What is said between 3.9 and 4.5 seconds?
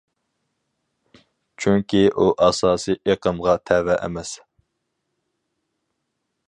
ئەمەس.